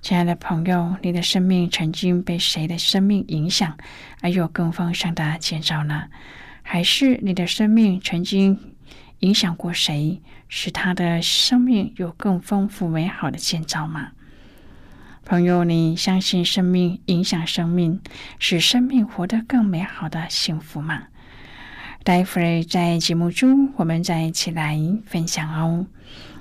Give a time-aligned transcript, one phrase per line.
[0.00, 3.76] 亲爱的朋友，你的生命曾经被谁的生命影响，
[4.20, 6.04] 而有更丰盛的建造呢？
[6.62, 8.74] 还是你的生命曾经
[9.20, 14.12] 影响过谁，使他的生命有更丰富美好的建造吗？
[15.24, 18.00] 朋友，你相信生命影响生命，
[18.38, 21.08] 使生命活得更美好的幸福吗？
[22.04, 25.86] 待会儿在节目中，我们再一起来分享哦。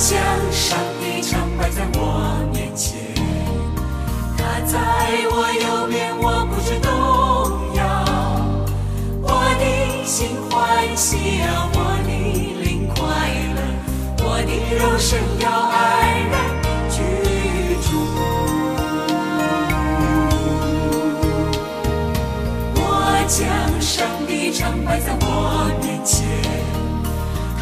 [0.00, 0.16] 将
[0.50, 2.96] 上帝常摆在我面前。
[4.34, 4.78] 他在
[5.28, 6.88] 我右边，我不知动
[7.76, 7.78] 摇。
[9.20, 9.28] 我
[9.60, 9.62] 的
[10.06, 10.16] 心
[10.48, 12.10] 欢喜啊，我的
[12.64, 12.96] 灵快
[13.54, 13.60] 乐，
[14.24, 15.78] 我的肉身要安
[16.30, 16.34] 然
[16.88, 16.96] 居
[17.84, 17.88] 住。
[22.74, 22.80] 我
[23.28, 23.38] 将
[23.82, 23.92] 上
[24.26, 26.26] 帝常摆在我面前，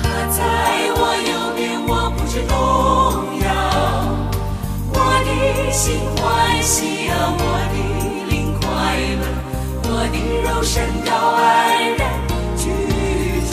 [0.00, 0.38] 他在
[0.94, 1.34] 我右
[2.28, 2.54] 边，我不知动
[3.40, 3.46] 摇。
[4.92, 5.28] 我的
[5.72, 6.22] 心欢
[6.62, 7.74] 喜啊，我的
[8.28, 8.66] 灵快
[9.16, 9.22] 乐，
[9.84, 10.72] 我的肉身
[11.06, 11.42] 要安
[11.96, 12.00] 然
[12.56, 12.62] 居
[13.48, 13.52] 住。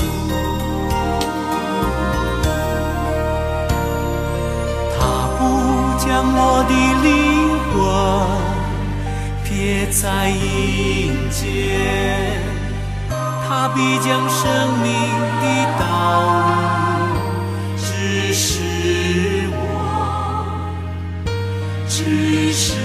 [4.98, 5.00] 他
[5.38, 5.40] 不
[5.98, 6.06] 将
[6.36, 6.72] 我的
[7.04, 7.08] 灵
[7.72, 7.74] 魂
[9.44, 9.48] 撇
[9.92, 10.34] 在阴
[11.30, 11.40] 间，
[13.48, 14.44] 他必将生
[14.82, 14.86] 命
[15.42, 15.44] 的
[15.80, 15.84] 道
[16.24, 16.85] 路
[22.06, 22.85] 只是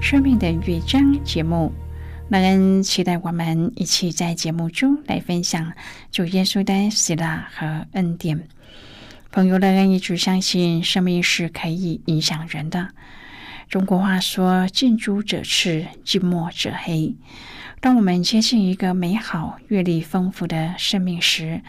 [0.00, 1.72] 生命的乐章》节目。
[2.28, 5.72] 让人期待我们一起在节目中来分享
[6.12, 8.46] 主耶稣的喜乐和恩典。
[9.32, 12.90] 朋友，让人一直相信生命是可以影响人的。
[13.68, 17.14] 中国话说：“近朱者赤，近墨者黑。”
[17.80, 21.62] 当我们接近一个美好、阅历丰富的生命时，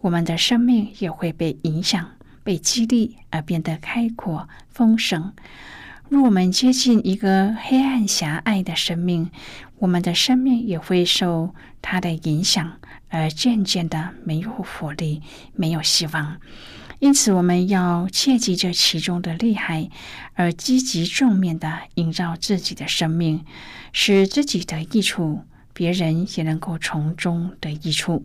[0.00, 2.10] 我们的生命也会被影响、
[2.42, 5.32] 被激励而变得开阔、丰盛。
[6.08, 9.30] 若我们接近一个黑暗狭隘的生命，
[9.78, 12.78] 我们的生命也会受它的影响，
[13.10, 15.20] 而渐渐的没有活力、
[15.54, 16.38] 没有希望。
[16.98, 19.90] 因此，我们要切记这其中的厉害，
[20.32, 23.44] 而积极正面的营造自己的生命，
[23.92, 25.42] 使自己得益处，
[25.74, 28.24] 别人也能够从中得益处。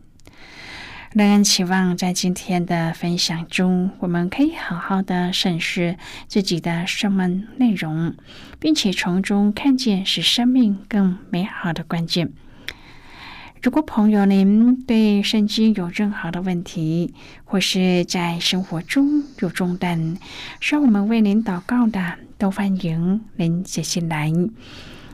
[1.13, 5.97] 让人期望在今天的分享中，我们可以好好的审视
[6.29, 8.15] 自己的生命内容，
[8.59, 12.31] 并且从中看见使生命更美好的关键。
[13.61, 20.17] 如果朋友您对圣经有任何的问题，或是在生活中有重担，
[20.61, 24.31] 需要我们为您祷告的，都欢迎您写信来。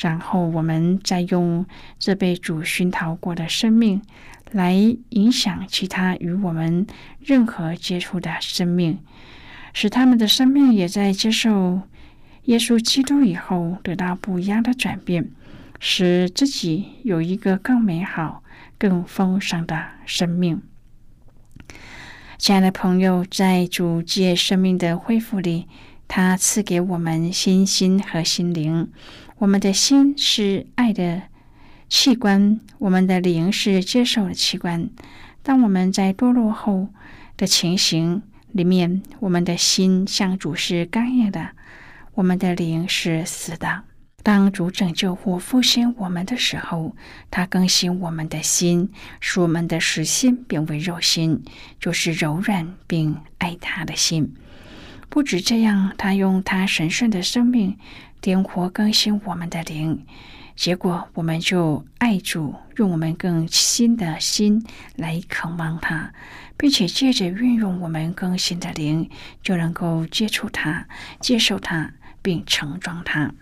[0.00, 1.66] 然后，我们再用
[1.98, 4.00] 这被主熏陶过的生命，
[4.50, 4.72] 来
[5.10, 6.86] 影响其他与我们
[7.20, 8.98] 任何接触的生命，
[9.74, 11.82] 使他们的生命也在接受
[12.44, 15.30] 耶稣基督以后得到不一样的转变，
[15.78, 18.42] 使自己有一个更美好、
[18.78, 20.62] 更丰盛的生命。
[22.38, 25.66] 亲爱的朋友，在主界生命的恢复里，
[26.08, 28.90] 他赐给我们信心和心灵。
[29.40, 31.22] 我们的心是爱的
[31.88, 34.90] 器官，我们的灵是接受的器官。
[35.42, 36.88] 当我们在堕落后
[37.38, 38.20] 的情形
[38.52, 41.52] 里面，我们的心像主是刚硬的，
[42.12, 43.84] 我们的灵是死的。
[44.22, 46.94] 当主拯救或复兴我们的时候，
[47.30, 48.90] 他更新我们的心，
[49.20, 51.42] 使我们的实心变为肉心，
[51.80, 54.34] 就是柔软并爱他的心。
[55.08, 57.78] 不止这样，他用他神圣的生命。
[58.20, 60.04] 点活更新我们的灵，
[60.54, 64.62] 结果我们就爱主，用我们更新的心
[64.96, 66.12] 来渴望他，
[66.58, 69.08] 并且借着运用我们更新的灵，
[69.42, 70.86] 就能够接触他、
[71.18, 73.32] 接受他，并盛装他。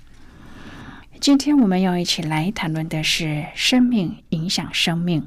[1.20, 5.26] 今天我们要一起来谈论的是生命影响生命。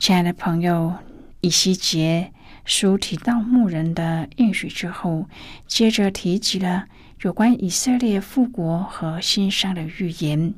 [0.00, 0.96] 亲爱的朋友，
[1.40, 2.32] 以西结
[2.64, 5.28] 书提到牧人的应许之后，
[5.68, 6.86] 接着提及了。
[7.22, 10.54] 有关以色列复国和新生的预言，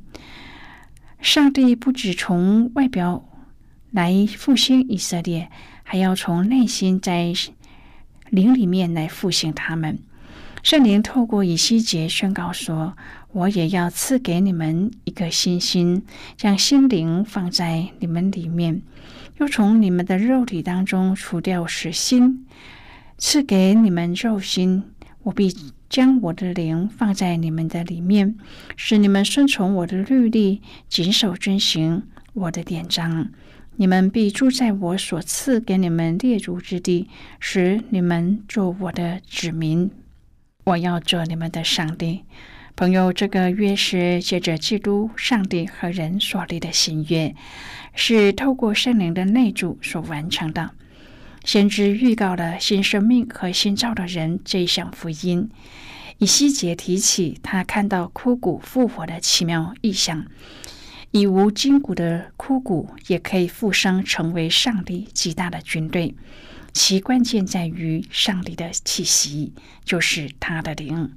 [1.19, 3.27] 上帝不只从外表
[3.89, 5.49] 来复兴以色列，
[5.81, 7.33] 还要从内心在
[8.29, 9.97] 灵里面来复兴他们。
[10.61, 12.95] 圣灵透过以西结宣告说
[13.33, 16.03] ：“我也要赐给你们一个新心，
[16.37, 18.83] 将心灵放在你们里面，
[19.39, 22.45] 又从你们的肉体当中除掉死心，
[23.17, 24.83] 赐给你们肉心。
[25.23, 25.51] 我必。”
[25.91, 28.37] 将我的灵放在你们的里面，
[28.77, 33.29] 使你们顺从我的律例，谨守遵行我的典章。
[33.75, 37.09] 你们必住在我所赐给你们列祖之地，
[37.41, 39.91] 使你们做我的子民。
[40.63, 42.23] 我要做你们的上帝。
[42.77, 47.35] 朋友，这个约是借着基督、上帝和人所立的新约，
[47.93, 50.71] 是透过圣灵的内住所完成的。
[51.43, 55.49] 先知预告了新生命和新造的人这一项福音。
[56.19, 60.25] 以西结提起他看到枯骨复活的奇妙异象，
[61.09, 66.13] 已无筋骨的枯骨也可以复生，成为上帝极大的军队。
[66.73, 71.11] 其关键在于上帝的气息，就是他的灵。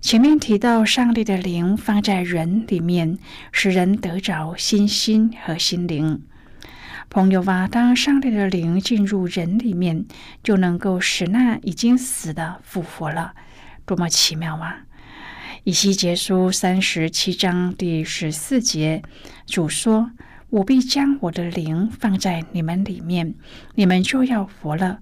[0.00, 3.18] 前面提到，上帝的灵放在人里面，
[3.50, 6.22] 使人得着新心和心灵。
[7.10, 10.04] 朋友啊，当上帝的灵进入人里面，
[10.42, 13.32] 就能够使那已经死的复活了。
[13.86, 14.80] 多么奇妙啊！
[15.64, 19.02] 以西结书三十七章第十四节，
[19.46, 20.10] 主说
[20.50, 23.34] ：“我必将我的灵放在你们里面，
[23.74, 24.98] 你们就要活了。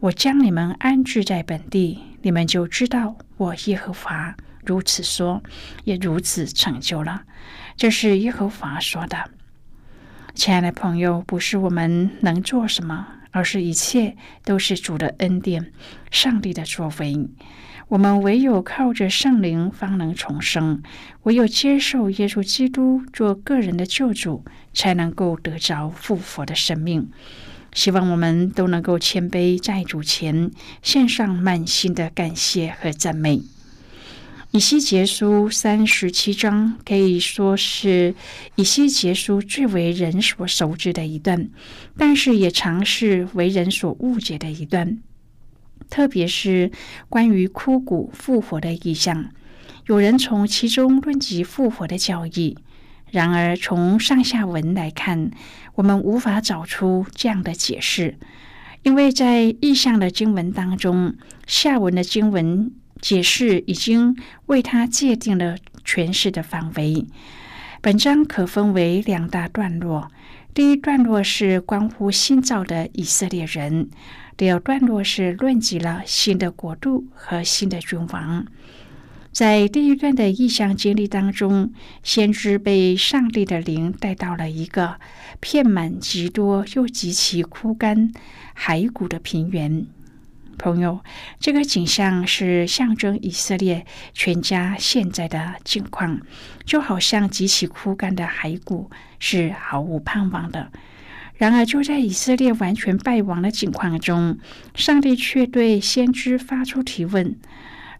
[0.00, 4.34] 我将你们安置在本地，你们就知道我耶和华
[4.64, 5.40] 如此说，
[5.84, 7.22] 也如此成就了。”
[7.76, 9.30] 这是耶和华说的。
[10.34, 15.72] 亲爱的朋友，不是我们能做什么，而是一切都是主的恩典，
[16.10, 17.28] 上帝的作为。
[17.86, 20.82] 我们唯有靠着圣灵方能重生，
[21.22, 27.08] 唯有接受耶稣基督做个人的救主，才能够得着复活的生命。
[27.72, 30.50] 希望我们都能够谦卑在主前，
[30.82, 33.53] 献上满心的感谢和赞美。
[34.54, 38.14] 以西结书三十七章可以说是
[38.54, 41.50] 以西结书最为人所熟知的一段，
[41.98, 44.98] 但是也常是为人所误解的一段。
[45.90, 46.70] 特别是
[47.08, 49.30] 关于枯骨复活的意象，
[49.88, 52.56] 有人从其中论及复活的教义。
[53.10, 55.32] 然而，从上下文来看，
[55.74, 58.18] 我们无法找出这样的解释，
[58.84, 62.72] 因为在意象的经文当中，下文的经文
[63.04, 67.04] 解释已经为他界定了诠释的范围。
[67.82, 70.10] 本章可分为两大段落，
[70.54, 73.90] 第一段落是关乎新造的以色列人。
[74.38, 78.46] 第二段落是论及了新的国度和新的君王。
[79.30, 84.98] 在第一段的意象经历当中，先知被上帝的灵带到了一个
[85.40, 88.10] 片满极多又极其枯干
[88.58, 89.86] 骸骨的平原。
[90.54, 91.00] 朋友，
[91.38, 96.20] 这个景象是象征以色列全家现在的境况，
[96.64, 100.70] 就好像极其枯干的骸骨是毫无盼望的。
[101.36, 104.38] 然而，就在以色列完全败亡的境况中，
[104.74, 107.36] 上帝却对先知发出提问：“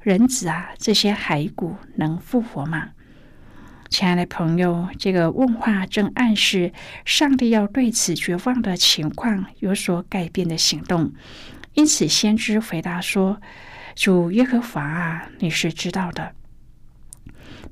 [0.01, 2.91] 人子啊，这些骸骨能复活吗？”
[3.91, 6.73] 亲爱的朋友，这个问话正暗示
[7.05, 11.13] 上帝要对此绝望的情况有所改变的行动。
[11.75, 13.41] 因此，先知回答说
[13.95, 16.33] ：“主耶和华啊，你是知道的。”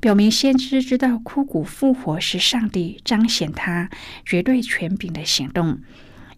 [0.01, 3.89] 表明先知知道枯骨复活是上帝彰显他
[4.25, 5.79] 绝对权柄的行动，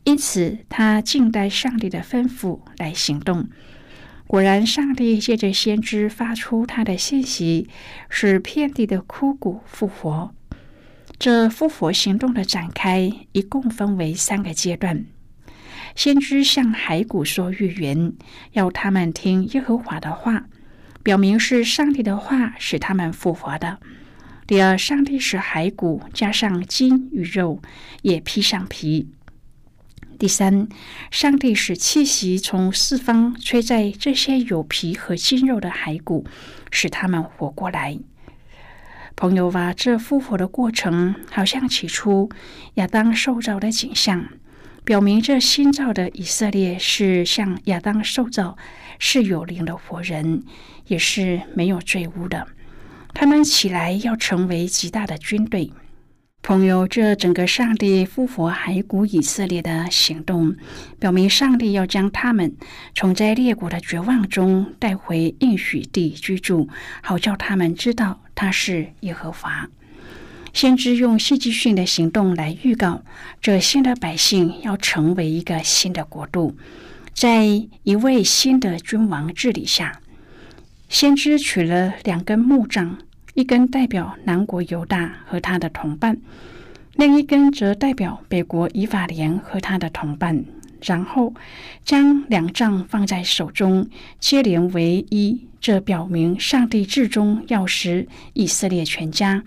[0.05, 3.49] 因此他静待上帝的吩咐来行动。
[4.27, 7.69] 果然，上帝借着先知发出他的信息，
[8.11, 10.35] 使遍地的枯骨复活。
[11.19, 15.07] 这复活行动的展开一共分为三个阶段：
[15.95, 18.13] 先知向骸骨说预言，
[18.53, 20.47] 要他们听耶和华的话。
[21.03, 23.79] 表明是上帝的话使他们复活的。
[24.47, 27.61] 第二，上帝使骸骨加上筋与肉，
[28.03, 29.11] 也披上皮。
[30.19, 30.69] 第三，
[31.11, 36.27] 上帝使气息从四方吹在这些有皮和筋肉的骸骨，
[36.71, 37.99] 使他们活过来。
[39.15, 42.31] 朋友啊，这复活的过程好像起初
[42.75, 44.27] 亚当受造的景象。
[44.85, 48.59] 表明这新造的以色列是像亚当受造，
[48.99, 50.43] 是有灵的活人，
[50.87, 52.47] 也是没有罪污的。
[53.15, 55.73] 他们起来要成为极大的军队。
[56.43, 60.55] 朋友，这整个上帝复活骸骨以色列的行动，
[60.99, 62.55] 表明上帝要将他们
[62.95, 66.69] 从在列国的绝望中带回应许地居住，
[67.03, 69.67] 好叫他们知道他是耶和华。
[70.55, 73.03] 先知用戏剧性的行动来预告，
[73.41, 76.57] 这新的百姓要成为一个新的国度，
[77.13, 77.45] 在
[77.83, 80.01] 一位新的君王治理下。
[80.89, 82.99] 先知取了两根木杖，
[83.35, 86.19] 一根代表南国犹大和他的同伴，
[86.95, 90.45] 另一根则代表北国以法莲和他的同伴。
[90.83, 91.35] 然后
[91.83, 93.89] 将两杖放在手中，
[94.21, 99.43] 接连为一，这表明上帝至终要使以色列全家。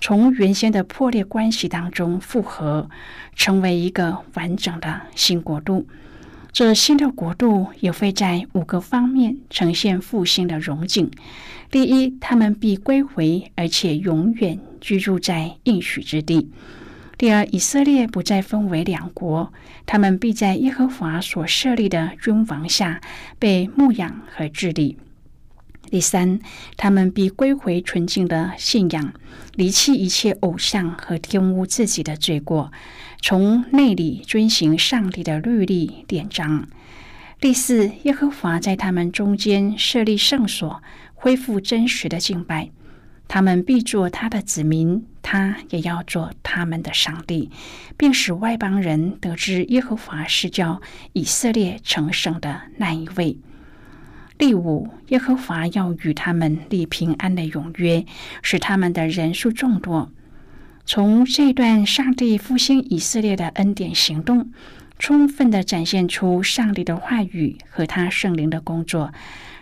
[0.00, 2.88] 从原先的破裂关系当中复合，
[3.36, 5.86] 成为一个完整的新国度。
[6.52, 11.08] 这新的国度也会在五个方面呈现复兴的荣景。
[11.70, 16.50] 第一，他们必归回，而且永远居住在应许之地。
[17.16, 19.52] 第二，以色列不再分为两国，
[19.86, 23.00] 他们必在耶和华所设立的君王下
[23.38, 24.96] 被牧养和治理。
[25.90, 26.38] 第三，
[26.76, 29.12] 他们必归回纯净的信仰，
[29.56, 32.72] 离弃一切偶像和玷污自己的罪过，
[33.20, 36.68] 从内里遵行上帝的律例典章。
[37.40, 40.82] 第四，耶和华在他们中间设立圣所，
[41.14, 42.70] 恢复真实的敬拜。
[43.26, 47.50] 他们必做他的子民，他也要做他们的上帝，
[47.96, 50.80] 并使外邦人得知耶和华是叫
[51.12, 53.38] 以色列成圣的那一位。
[54.40, 58.06] 第五，耶和华要与他们立平安的永约，
[58.40, 60.10] 使他们的人数众多。
[60.86, 64.50] 从这段上帝复兴以色列的恩典行动，
[64.98, 69.12] 充分的展现出上帝的话语和他圣灵的工作，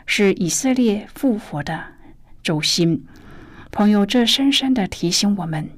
[0.07, 1.87] 是以色列复活的
[2.45, 3.05] 轴心。
[3.73, 5.71] 朋友，这深深的提醒我们，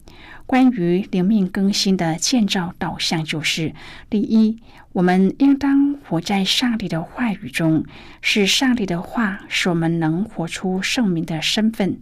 [0.51, 3.73] 关于灵命更新的建造导向就是：
[4.11, 4.59] 第一，
[4.91, 7.85] 我们应当活在上帝的话语中，
[8.21, 12.01] 是上帝的话使我们能活出圣明的身份。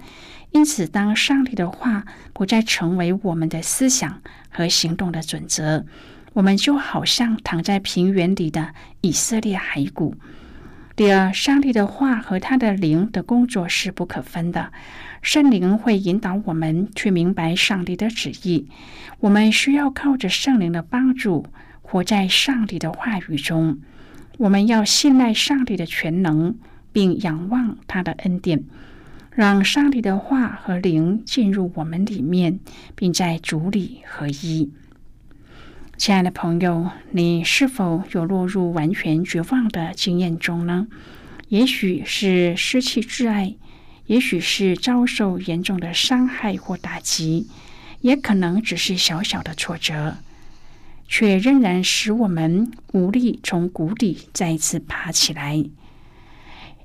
[0.53, 5.85] 因此，当上帝的话不再成为我们的思想和行动的准则，
[6.33, 10.15] 我们就好像躺在平原里的以色列骸骨。
[10.99, 14.73] 第二，上帝的话和他的灵的工作是不可分的。
[15.23, 18.67] 圣灵会引导我们去明白上帝的旨意。
[19.21, 21.47] 我们需要靠着圣灵的帮助，
[21.83, 23.79] 活在上帝的话语中。
[24.39, 26.57] 我们要信赖上帝的全能，
[26.91, 28.65] 并仰望他的恩典，
[29.31, 32.59] 让上帝的话和灵进入我们里面，
[32.97, 34.73] 并在主里合一。
[35.99, 40.87] 亲爱的朋友，你是否有落入完全绝望的经验中呢？
[41.49, 43.57] 也许是失去挚爱。
[44.07, 47.49] 也许是遭受严重的伤害或打击，
[48.01, 50.19] 也可能只是小小的挫折，
[51.09, 55.65] 却仍然使我们无力从谷底再次爬起来。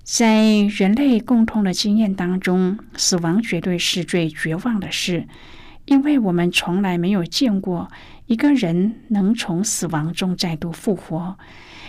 [0.04, 0.44] 在
[0.76, 5.28] 人类共同的经验当中，死亡绝对是最绝望的事，
[5.86, 7.90] 因为我们从来没有见过
[8.26, 11.38] 一个人能从死亡中再度复活。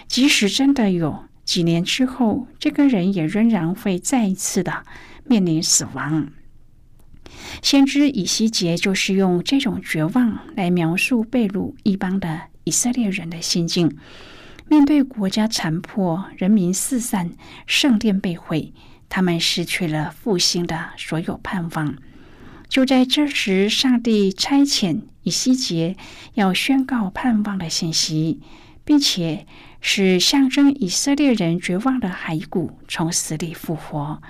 [0.06, 4.84] 即使真的有，几年之后，这个人也仍然会再一次的。
[5.26, 6.28] 面临死亡，
[7.62, 13.96] 先知以西结就是用这种绝望来描述被掳一邦的以色列人的心境。
[14.68, 17.30] 面对国家残破、人民四散、
[17.66, 18.74] 圣殿被毁，
[19.08, 21.96] 他们失去了复兴的所有盼望。
[22.68, 25.96] 就在这时，上帝差遣以西结
[26.34, 28.40] 要宣告盼望的信息，
[28.84, 29.46] 并且
[29.80, 34.22] 使象征以色列人绝望的骸骨从死里复活。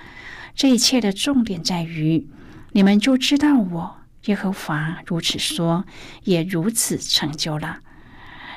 [0.55, 2.27] 这一切的重点在于，
[2.71, 5.85] 你们就知道我耶和华如此说，
[6.23, 7.79] 也如此成就了。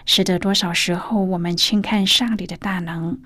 [0.07, 3.21] 使得多少时候我们轻看上帝的大能，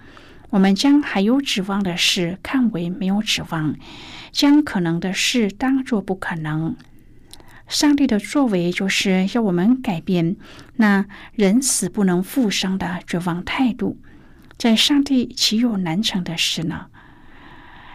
[0.50, 3.76] 我们将还有指望的事看为没有指望，
[4.32, 6.74] 将可能的事当作不可能。
[7.72, 10.36] 上帝的作为就是要我们改变
[10.76, 13.96] 那人死不能复生的绝望态度。
[14.58, 16.88] 在上帝岂有难成的事呢？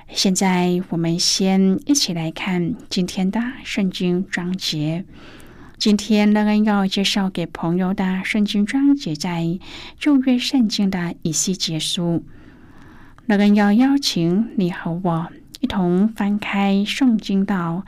[0.09, 5.05] 现在我们先一起来看今天的圣经章节。
[5.77, 9.59] 今天乐恩要介绍给朋友的圣经章节在
[9.99, 12.25] 旧约圣经的以西结书。
[13.27, 15.27] 乐恩要邀请你和我
[15.59, 17.83] 一同翻开圣经到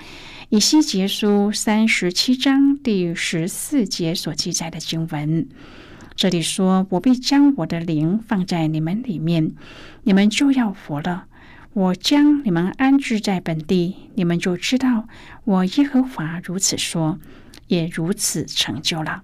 [0.49, 5.47] 以西结书三十七章第十四节所记载的经文。
[6.15, 9.51] 这里说：“我必将我的灵放在你们里面，
[10.03, 11.25] 你们就要活了。”
[11.73, 15.07] 我将你们安置在本地，你们就知道
[15.43, 17.19] 我耶和华如此说，
[17.67, 19.21] 也如此成就了。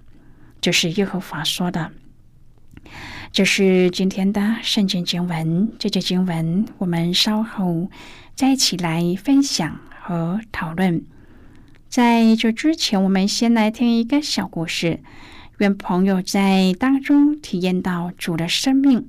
[0.60, 1.90] 这是耶和华说的。
[3.36, 5.70] 这是今天的圣经经文。
[5.78, 7.90] 这节经文我们稍后
[8.34, 11.04] 再一起来分享和讨论。
[11.86, 15.00] 在这之前，我们先来听一个小故事，
[15.58, 19.06] 愿朋友在当中体验到主的生命，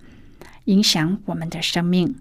[0.65, 2.17] 影响我们的生命。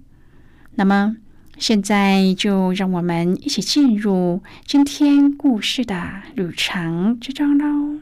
[0.77, 1.16] 那么，
[1.59, 8.01] 现在就让我们一起进入今天故事的旅程之中喽。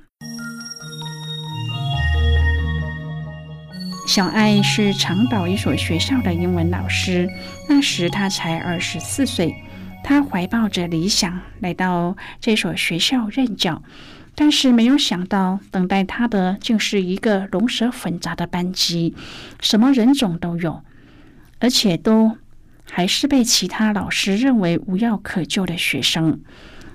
[4.06, 7.28] 小爱是长岛一所学校的英文老师，
[7.68, 9.54] 那时他才二十四岁。
[10.02, 13.82] 他怀抱着理想来到这所学校任教，
[14.34, 19.14] 但是没有想到，等待他的竟是一个龙蛇混杂的班级，
[19.60, 20.82] 什么人种都有，
[21.58, 22.36] 而且都。
[22.90, 26.42] 还是被其他老师认为无药可救的学生，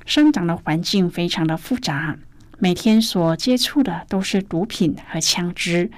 [0.06, 2.16] 生长的环境非常的复杂，
[2.60, 5.90] 每天所接触的都是毒品和枪支，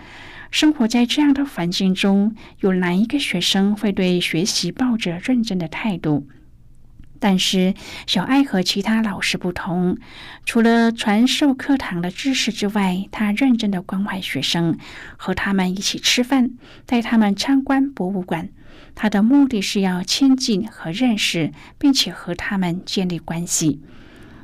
[0.51, 6.27] 生活在这样的环境中，有哪一个学生会对学习抱着认真的态度？
[7.19, 7.73] 但是
[8.05, 9.97] 小爱和其他老师不同，
[10.43, 14.77] 除了传授课堂的知识之外，他认真的关怀学生，
[15.15, 16.51] 和他们一起吃饭，
[16.85, 18.49] 带他们参观博物馆。
[18.93, 23.81] 他的目的是要亲近和认识，并且和他们建立关系。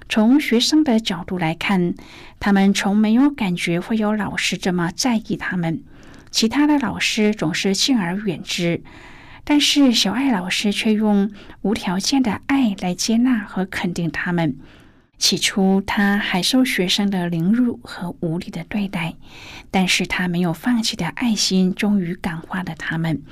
[0.07, 1.95] 从学生的角度来看，
[2.39, 5.83] 他们从没有感觉会有老师这么在意他们。
[6.31, 8.83] 其他的老师总是敬而远之。
[9.43, 14.57] 但是小爱老师却用无条件的爱来接纳和肯定他们。
[15.17, 19.15] 起初，他还受学生的凌辱和无理的对待，
[19.71, 23.23] 但是他没有放弃的爱心终于感化了他们。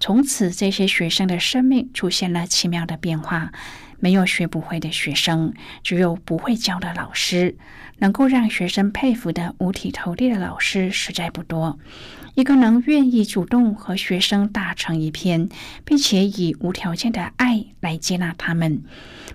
[0.00, 3.52] 从此，这些学生的生命出现了奇妙的变化。
[4.00, 7.56] 没有学不会的学生，只有不会教的老师。
[7.98, 11.78] 能够让学生佩服的五体投地的老师实在不多。
[12.38, 15.48] 一个能愿意主动和学生打成一片，
[15.84, 18.84] 并且以无条件的爱来接纳他们，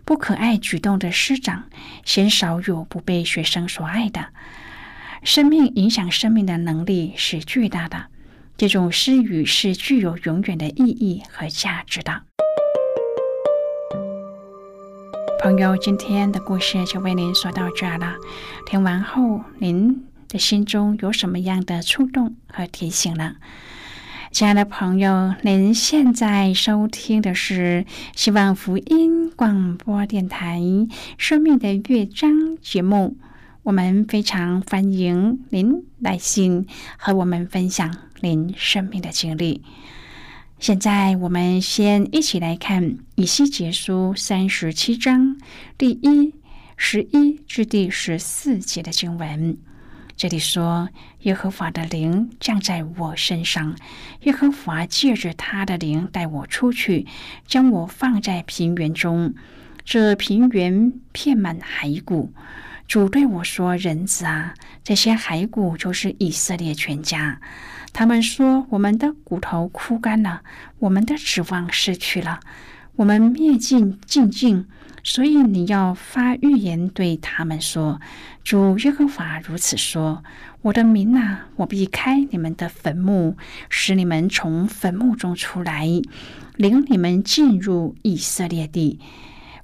[0.06, 1.66] 不可爱举动的师长，
[2.06, 4.28] 鲜少有不被学生所爱的。
[5.22, 8.06] 生命影响生命的能力是巨大的，
[8.56, 12.22] 这种施予是具有永远的意义和价值的。
[15.42, 18.14] 朋友，今天的故事就为您说到这儿了。
[18.66, 23.36] 听完后，您的心中有什么样的触动和提醒呢？
[24.32, 30.60] 亲爱的朋友，您现在收听的是希望福音广播电台
[31.20, 33.16] 《生命的乐章》节目。
[33.62, 36.66] 我们非常欢迎您来信
[36.98, 39.62] 和我们分享您生命的经历。
[40.58, 45.38] 现在，我们先一起来看《以西结书》三十七章
[45.78, 46.34] 第一
[46.76, 49.60] 十一至第十四节的经文。
[50.16, 50.90] 这里说
[51.24, 53.76] ：“耶和华的灵降在我身上，
[54.22, 57.08] 耶和华借着他的灵带我出去，
[57.48, 59.34] 将我放在平原中。
[59.84, 62.32] 这平原遍满骸骨。
[62.88, 67.42] 主对我说：‘人子啊，这些骸骨就是以色列全家。’”
[67.92, 70.42] 他们说：“我们的骨头枯干了，
[70.80, 72.40] 我们的指望失去了，
[72.96, 74.68] 我们灭尽尽尽。
[75.04, 78.00] 所以你要发预言对他们说
[78.44, 80.24] ：‘主耶和华如此说：
[80.62, 83.36] 我的民啊，我必开你们的坟墓，
[83.70, 85.88] 使你们从坟墓中出来，
[86.56, 89.00] 领你们进入以色列地。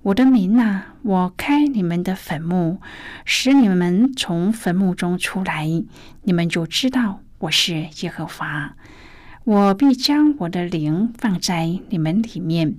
[0.02, 2.80] 我的民啊，我开你们的坟墓，
[3.26, 5.68] 使你们从坟墓中出来，
[6.24, 8.76] 你们就知道。”我是耶和华，
[9.46, 12.76] 我必将我的灵放在你们里面，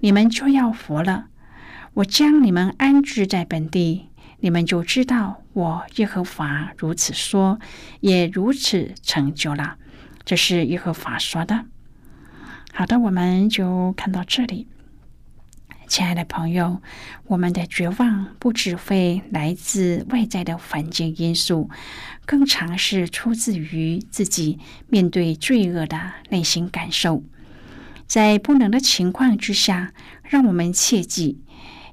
[0.00, 1.28] 你们就要活了。
[1.94, 4.08] 我将你们安置在本地，
[4.40, 7.60] 你们就知道我耶和华如此说，
[8.00, 9.76] 也如此成就了。
[10.24, 11.66] 这是耶和华说的。
[12.72, 14.68] 好的，我们就看到这里。
[15.86, 16.80] 亲爱的朋友，
[17.26, 21.68] 我们的绝望不只会来自外在的环境因素，
[22.24, 27.22] 更常是出自于自己面对罪恶的内心感受。
[28.06, 31.42] 在不能的情况之下，让我们切记，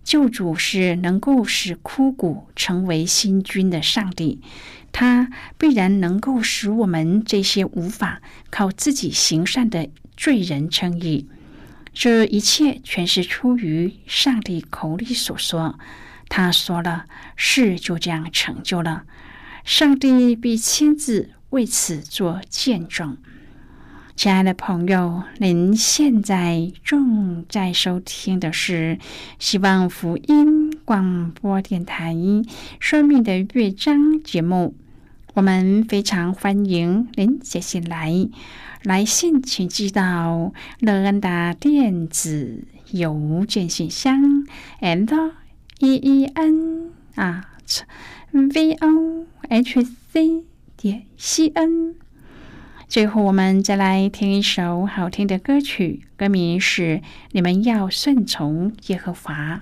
[0.03, 4.41] 救主是能够使枯骨成为新君的上帝，
[4.91, 11.27] 他必然能够使我们这些无法靠自己行善的罪人称义。
[11.93, 15.77] 这一切全是出于上帝口里所说，
[16.29, 19.03] 他说了，事就这样成就了。
[19.63, 23.17] 上帝必亲自为此做见证。
[24.19, 28.99] 亲爱的朋友，您现在正在收听的是
[29.39, 32.13] 希望福音广播电台
[32.82, 34.75] 《生命的乐章》节目。
[35.36, 38.13] 我们非常欢迎您写信来。
[38.84, 40.51] 来信请寄到
[40.82, 44.21] 乐恩的电子邮件信箱
[44.82, 45.32] ，and
[45.79, 47.51] e e n 啊
[48.34, 50.43] v o h c
[50.75, 52.09] 点 c n。
[52.89, 56.97] 最后，我们再来听一首好听的歌曲，歌名是
[57.34, 59.62] 《你们要顺从耶和华》。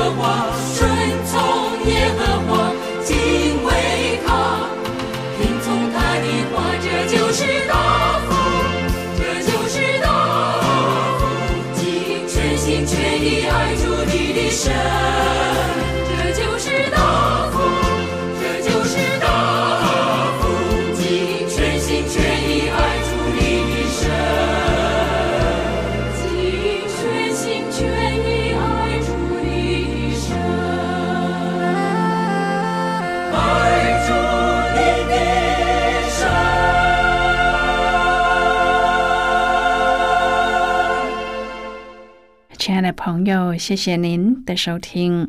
[43.03, 45.27] 朋友，谢谢您的收听。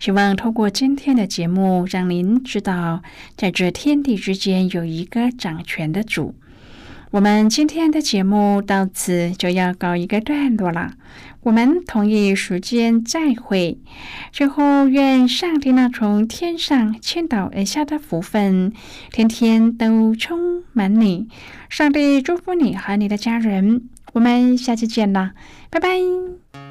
[0.00, 3.00] 希望透过今天的节目，让您知道，
[3.36, 6.34] 在这天地之间有一个掌权的主。
[7.12, 10.94] 我们今天的节目到此就要告一个段落了。
[11.42, 13.78] 我们同一时间再会。
[14.32, 18.72] 最后，愿上帝那从天上倾倒而下的福分，
[19.12, 21.28] 天天都充满你。
[21.70, 23.88] 上帝祝福你和你的家人。
[24.14, 25.34] 我们下期见了，
[25.70, 26.65] 拜拜。